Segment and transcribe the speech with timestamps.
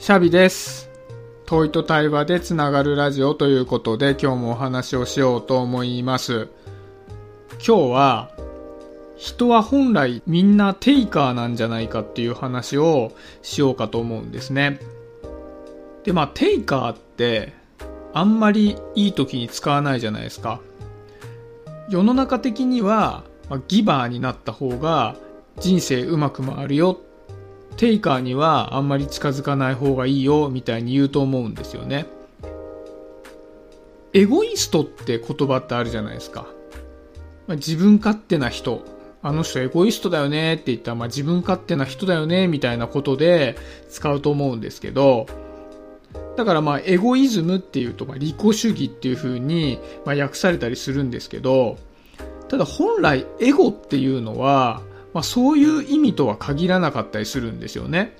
[0.00, 0.88] シャビです。
[1.44, 6.48] 問いと対話でつながるラジオということで今日もお話をしようと思います。
[7.64, 8.30] 今日は
[9.18, 14.80] 人は本来みんなテイカーなんじゃないかっていう話をしようかと思うんですね。
[16.04, 17.52] で、まあテイカーって
[18.14, 20.62] あんまりいい時に使わないじゃないですか。
[21.90, 25.16] 世の中的には、まあギバーになった方が
[25.58, 26.98] 人生うまく回るよ
[27.80, 32.04] テイカーにはあんまり近づかない方がいいよみたいに言うと思うんですよね。
[34.12, 36.46] エゴイストって言葉ってあるじゃないですか。
[37.46, 38.84] まあ、自分勝手な人。
[39.22, 43.56] あの人エゴイストだよねって言ったら、まあ、自分勝手な人だよねみたいなことで
[43.88, 45.24] 使うと思うんですけど、
[46.36, 51.78] だからまあエゴイズムっていうと、まあ、利己主義っていう風にま訳されたりするんですけど、
[52.50, 58.16] ただ本来エゴっていうのは、まあ、そういう意味とは限らなかったりするんですよね。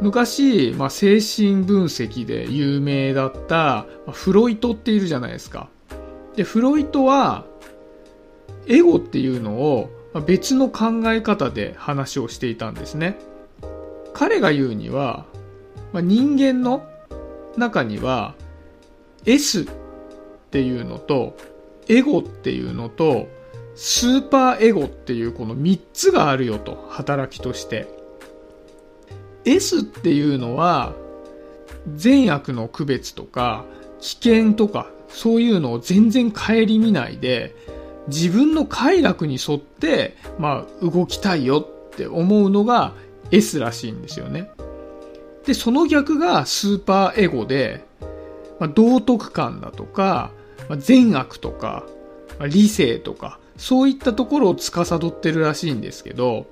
[0.00, 5.68] 昔、まあ、精神分析で有名だった、フロイトっているじゃないですか。
[6.36, 7.44] で、フロイトは、
[8.66, 9.90] エゴっていうのを
[10.26, 13.18] 別の考え方で話をしていたんですね。
[14.12, 15.26] 彼が言うには、
[15.92, 16.86] まあ、人間の
[17.56, 18.34] 中には、
[19.26, 19.66] S っ
[20.50, 21.36] ていうのと、
[21.88, 23.28] エゴっていうのと、
[23.82, 27.88] スーパーエゴっていうこの3つがあるよと、働きとして。
[29.46, 30.92] S っていうのは、
[31.94, 33.64] 善悪の区別とか、
[33.98, 37.56] 危険とか、そういうのを全然顧みないで、
[38.08, 42.92] 自分の快楽に沿って、まあ、動きたいよって思うのが
[43.30, 44.50] S らしいんですよね。
[45.46, 47.82] で、その逆がスーパーエゴで、
[48.58, 50.32] まあ、道徳感だとか、
[50.68, 51.86] まあ、善悪とか、
[52.38, 56.46] まあ、理性とか、そういったところを司ってるらしいんですけど、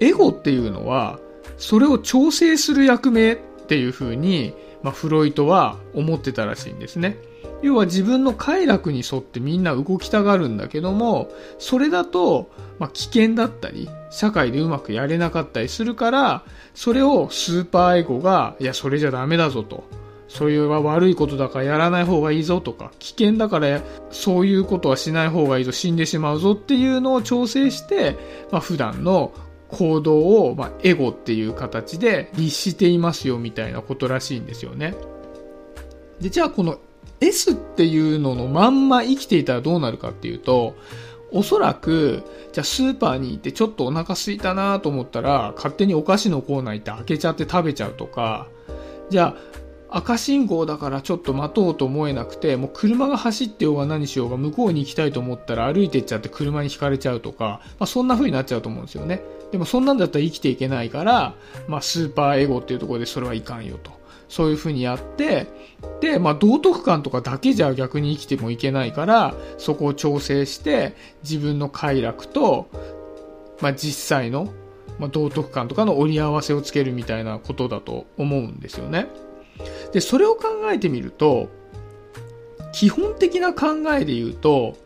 [0.00, 1.18] エゴっていうのは、
[1.56, 7.16] それを調整する役目っていう風に、まあ、フロイトは思ってたらしいんですね。
[7.62, 16.44] 要は自分の快楽に沿ってみんな動きたがるんだけども、それだと、まあ、危険だったり、社会でうまくやれなかったりするから、
[16.74, 19.84] それをスーパーエゴが、いや、それじゃダメだぞと。
[20.28, 23.80] そういうは悪いことだからやらない方がいいぞとか、危険だから
[24.10, 28.16] そういうことはしない方がいいぞ、死んでしまうぞっていうのを調整して、
[28.50, 29.32] まあ、普段の
[29.68, 34.94] 行動を、まあ、エゴっていう形で律していますよみたいなことらしいんですよね。
[36.20, 36.78] で、じゃあこの
[37.20, 40.76] S っていうののまんま生きていたらどうなるかっていうと、
[41.30, 42.22] おそらく、
[42.52, 48.46] じゃあスーパーに行ってちょっとお腹空いたなと思ったら、勝手にお菓子のコーナー行って開けちゃって食べちゃうとか、
[49.10, 49.58] じゃあ
[49.90, 59.22] 赤信号だからちょっと待とうと思えなくて、もう車が走ってようが何しようが向こうに行きたいと思ったら歩いてっちゃって車にひかれちゃうとか、まあそんな風になっちゃうと思うんですよね。
[59.50, 61.34] でもそんなんだったら生きていけないから、
[61.68, 63.92] まあスーパーエゴっていうところでそれはいかんよと。
[64.28, 65.46] そういう風にやって、
[66.02, 72.68] で、まあ道徳感とかだけじゃ逆に生きてもいけないから、そこを調整して自分の快楽と、
[73.62, 74.52] まあ実際の、
[74.98, 79.06] まあ、道徳感とかの折り合わせをつけるみたいなことだと思うんですよね。
[79.92, 81.48] で、それを考えてみると、
[82.72, 83.66] 基本的な考
[83.98, 84.76] えで言うと、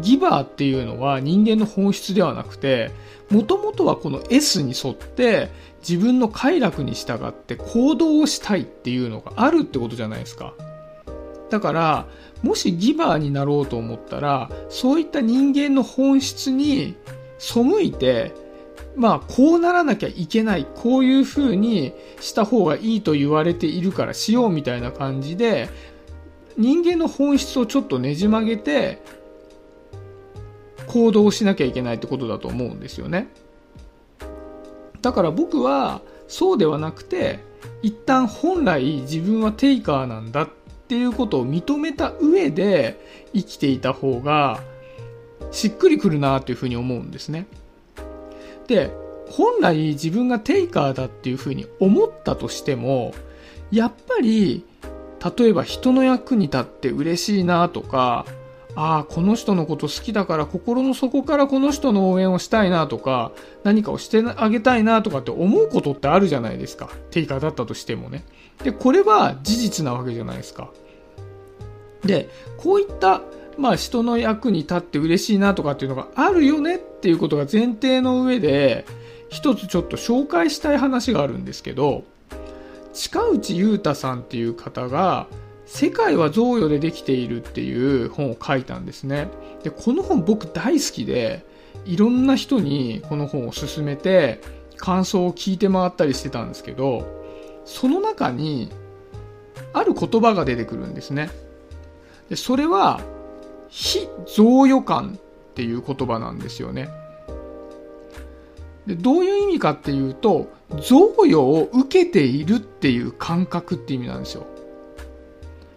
[0.00, 2.90] ギバーっていうのは人間の本質ではなくて、
[3.30, 5.50] もともとはこの S に沿って
[5.80, 10.54] 自分の快楽に従って行動をしたいっていうのがあるってことじゃないですか。
[11.50, 12.06] だから、
[12.42, 16.96] もしギバーになろうと思ったら、そういった人間の本質に
[17.38, 18.32] 背いて、
[18.96, 25.68] まあ、こうならなきゃいけない、こういう風にした方がいいと言われているからしようみたいな感じで、
[26.56, 29.02] 人間の本質をちょっとねじ曲げて、
[30.86, 33.28] 行動しなきゃいけないってことだと思うんですよね。
[35.02, 37.40] だから僕は、そうではなくて、
[37.82, 40.48] 一旦本来自分はテイカーなんだっ
[40.88, 44.62] ていうことを認めた上で生きていた方が、
[45.50, 47.46] しっくりくるなというふうに思うんですね。
[48.66, 48.90] で、
[49.28, 53.12] 本来自分がテイカーだっていうふうに思ったとしても、
[53.70, 54.64] やっぱり、
[55.38, 58.26] 例えば人の役に立って嬉しいなとか、
[58.76, 63.32] ああ、この人のこと好きだから心の底からこの人の応援をしたいなとか、
[63.64, 66.90] 何かをしてあげたいなとかって思うことってあるじゃないですか。
[67.10, 68.24] テイカーだったとしてもね。
[68.62, 70.70] で、これは事実なわけじゃないですか。
[72.04, 72.28] で、
[72.58, 73.22] こういった、
[73.56, 78.84] まあ人の役に立って嬉しいなとかっていうのがあるよねっていうことが前提の上で、
[79.28, 82.02] 一つちょっと紹介したい話があるんですけど、
[82.94, 85.28] 近内裕太さんっていう方が、
[85.66, 89.28] 世界は贈与でできているっていう本を書いたんですね。
[89.62, 91.44] で、この本僕大好きで、
[91.84, 94.40] いろんな人にこの本を勧めて、
[94.76, 97.06] 感想を聞いて回ったりしてたんですけど、
[97.64, 98.68] その中に、
[99.72, 101.30] ある言葉が出てくるんですね。
[102.30, 103.00] でそれは、
[103.68, 105.20] 非贈与感
[105.56, 106.90] っていう言葉なんですよね。
[108.86, 114.46] でどういう意味かっていうと、贈与を受けているっていう感覚って意味なんですよ。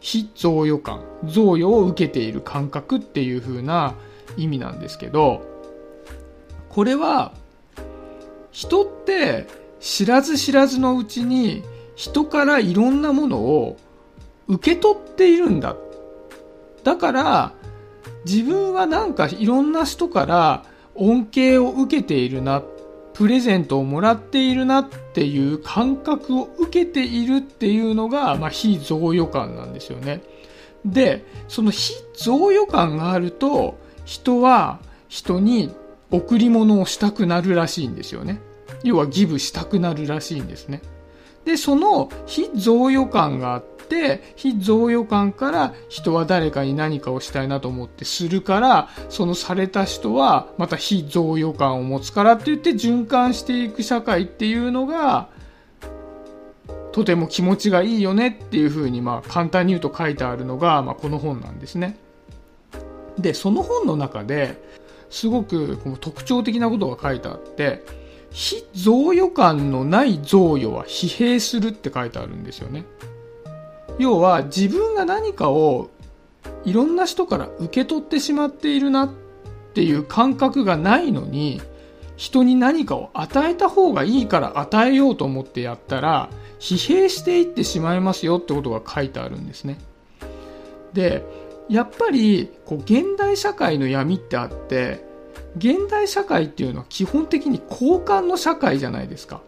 [0.00, 3.94] 非贈与感、贈与を受けている感覚っていう風な
[4.36, 5.40] 意味なんですけど、
[6.68, 7.32] これは、
[8.50, 9.46] 人って
[9.80, 11.62] 知らず知らずのうちに
[11.96, 13.78] 人からいろんなものを
[14.48, 15.76] 受け取っているんだ。
[16.84, 17.52] だから、
[18.24, 20.64] 自分はなんかいろんな人から
[20.94, 22.62] 恩恵を受けているな、
[23.14, 30.22] プレゼントをもらっているなっていう感覚を受けているっていうのが、まあ、非贈与感なんですよね。
[30.84, 35.74] で、その非贈与感があると、人は人に
[36.10, 38.40] 贈り物をしたくなるらしいんですよね。
[38.82, 40.82] 要はギブしたくなるらしいんですね。
[41.44, 55.28] で、その非贈与感があっって、非贈与感から人は誰かに何かをしたいなと思ってするから、そのされた人はまた非贈与感を持つからって言って循環していく社会っていうのが、
[56.92, 61.96] とても気持ちがいいよねっていうふうに、まあ簡単に言うと書いてあるのが、まあこの本なんですね。
[63.18, 64.62] で、その本の中で、
[65.10, 67.82] すごくこの特徴的なことが書いてあって、
[68.30, 72.84] 非贈与感のない贈与は疲弊するって書いてあるんですよね。
[74.02, 75.90] 要は自分が何かを
[76.64, 79.10] いろんな人から受け取ってしまっているなっ
[79.74, 81.62] ていう感覚がないのに
[82.16, 89.78] 人に何かを与えた方がいいから与えようと思ってやったら疲弊していってしまいますよってことが書いてあるんですね。
[90.92, 91.24] で、
[91.68, 95.04] やっぱりこう現代社会の闇ってあって
[95.56, 99.42] 現代社会っていうのは基本的に交換の社会じゃないですか。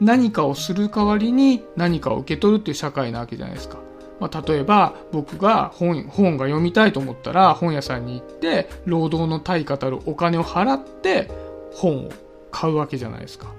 [0.00, 3.78] 何かをする代わりに何かを受け取るっていう社会なわけじゃないですか。
[4.20, 11.30] まあ、例えば僕が本本が読みたいと思ったら本屋さんに行って労働の対価たるお金を払って
[11.72, 12.10] 本を
[12.50, 13.52] 買うわけじゃないですか。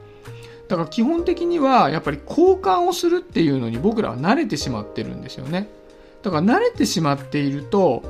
[0.68, 5.70] だから基本的にはやっぱり交換をするっていうのに僕らは慣れてしまってるんですよね。
[6.24, 8.04] だから慣れてしまっていると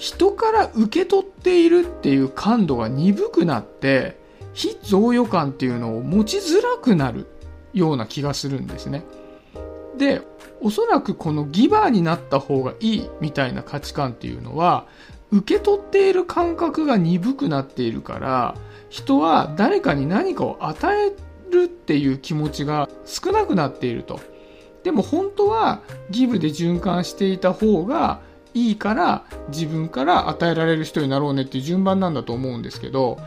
[0.00, 4.18] 人から受け取っているっていう感度が鈍くなって、
[4.54, 7.26] 非贈与感っていうのを持ちづらくなる
[7.72, 9.04] ような気がするんですね。
[9.96, 10.22] で、
[10.60, 14.86] おそらくこのギバーになった方がいいみたいな価値観っていうのは、
[15.32, 18.54] 受け取っている感覚が鈍くなっているから、
[18.88, 21.12] 人は誰かに何かを与え
[21.52, 24.20] るっていう気持ちが少なくなっていると。
[24.82, 25.80] でも本当は
[26.10, 28.20] ギブで循環していた方が
[28.54, 33.18] いいから自分から与えられる人になろうねっていう順番なんだと思うんですけど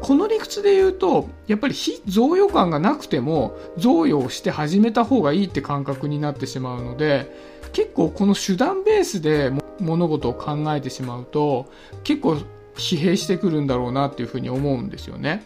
[0.00, 7.30] この理屈で言うとやっぱり非贈与感がなくても贈与をして始めた方がいいって感覚になってしまうので
[7.72, 9.50] 結構この手段ベースで
[9.80, 11.70] 物事を考えてしまうと
[12.04, 12.38] 結構
[12.74, 15.44] 疲弊してくるんだろうなっていうふうに思うんですよね。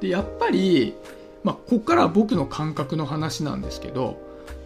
[0.00, 0.94] でやっぱり、
[1.44, 4.18] まあ、ここからは僕の感覚の話なんですけど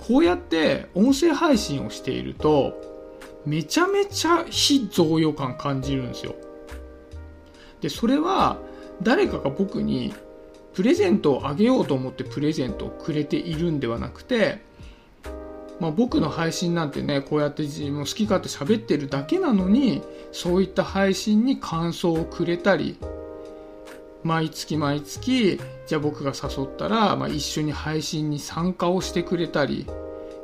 [0.07, 2.94] こうやって音声配信をしていると
[3.47, 6.35] めちゃめちゃ非贈与感感じるんですよ。
[7.81, 8.59] で、それは
[9.03, 10.15] 誰かが僕に
[10.73, 14.61] プレゼントをあげようと思ってプレゼントをくれているんではなくて、
[15.81, 22.97] まあ、僕の配信なんてね、こうやって自分好き勝手喋ってるだけなのに、そういった配信に感想をくれたり、
[24.23, 29.87] 毎月毎月、じゃあ僕が誘ったら、まあ、一緒に配信に参加をしてくれたり、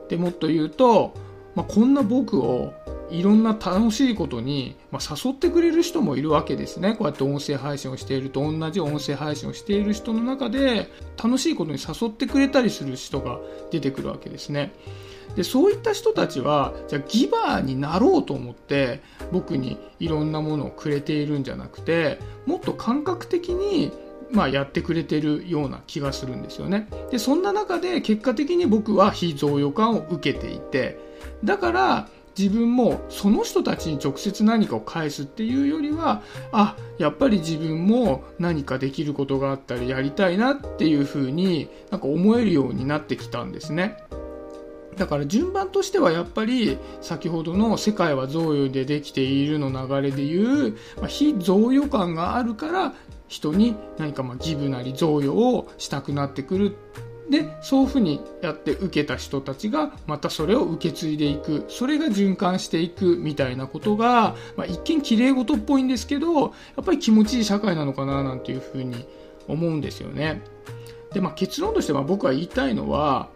[0.09, 1.15] でもっと言うと、
[1.55, 2.75] まあ、こんな僕を
[3.11, 6.95] いろんな楽しいことに、まあ、誘ってくれる人もいるわけですね。
[6.95, 10.89] こうやって音声配信をしていると同じ音声配信をしている人の中で
[11.23, 13.41] 楽しいことに誘ってくれたりする人が
[13.71, 14.73] 出てくるわけですね。
[15.37, 19.01] で、そういった人たちは、じゃあギバーになろうと思って
[19.33, 23.93] 僕にいろんなものをくれているんじゃなくて、もっと感覚的に
[24.33, 26.89] まあ、やってくれてるような気がするんですよね。
[27.11, 30.99] で、そんな中で結果的に僕は非贈与感を受けていて、
[31.43, 36.23] だから自分もその人たちに直接何かを返すっていうよりは
[36.53, 43.97] あやっぱり自分も何かできることがあったりやりたいなっていうふうになんか思えるようになってきたんですね。
[44.97, 52.93] だから順番としてはやっぱり先ほどの世界は贈与でできているの流れでいう、まあ、非贈与感があるから
[53.29, 56.77] 人に何かまあギブなり贈与をしたくなってくる
[57.31, 66.49] でそういうふうにやって受けた人たちがまたそれを受け継いでいくそれが循環していくみたいなことが、まあ、一見きれい事っぽいんですけどや
[66.81, 69.07] っぱり気持ちいい社会なのかななんていうふうに
[69.49, 70.43] 思うんですよね。
[71.13, 73.29] で、まあ、結論としては僕は言いたいのは、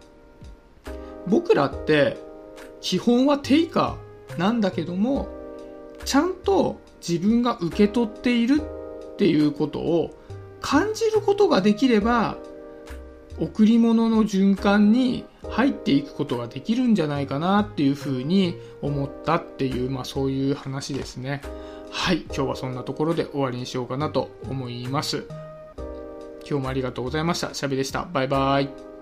[1.27, 2.17] 僕らって
[2.81, 5.27] 基本はテイカーなんだけども、
[6.05, 10.11] ちゃんと自分が受け取っているっていうことを
[10.61, 12.37] 感じることができれば、
[13.39, 21.41] 贈り物の循環に入っていくことができるんじゃないかなっていうふうに思ったっていう、まあそういう話ですね。
[21.91, 25.25] はい、今日はそんなところで終わりにしようかなと思います。
[26.47, 27.53] 今日もありがとうございました。
[27.53, 28.07] シャビでした。
[28.11, 28.94] バイバイ。